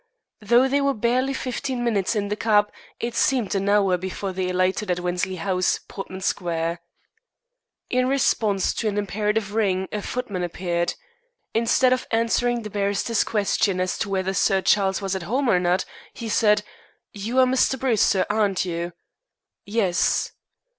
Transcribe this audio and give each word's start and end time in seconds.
Though 0.39 0.67
they 0.67 0.81
were 0.81 0.95
barely 0.95 1.31
fifteen 1.35 1.83
minutes 1.83 2.15
in 2.15 2.29
the 2.29 2.35
cab, 2.35 2.71
it 2.99 3.13
seemed 3.13 3.53
an 3.53 3.69
hour 3.69 3.97
before 3.97 4.33
they 4.33 4.49
alighted 4.49 4.89
at 4.89 4.99
Wensley 4.99 5.35
House, 5.35 5.79
Portman 5.87 6.21
Square. 6.21 6.81
In 7.87 8.07
response 8.07 8.73
to 8.73 8.87
an 8.87 8.97
imperative 8.97 9.53
ring 9.53 9.87
a 9.91 10.01
footman 10.01 10.41
appeared. 10.41 10.95
Instead 11.53 11.93
of 11.93 12.07
answering 12.09 12.63
the 12.63 12.71
barrister's 12.71 13.23
question 13.23 13.79
as 13.79 13.95
to 13.99 14.09
whether 14.09 14.33
Sir 14.33 14.63
Charles 14.63 15.03
was 15.03 15.15
at 15.15 15.21
home 15.29 15.47
or 15.47 15.59
not, 15.59 15.85
he 16.15 16.27
said: 16.27 16.63
"You 17.13 17.37
are 17.37 17.45
Mr. 17.45 17.79
Bruce, 17.79 18.01
sir, 18.01 18.25
aren't 18.27 18.65
you?" 18.65 18.93
"Yes." 19.67 20.31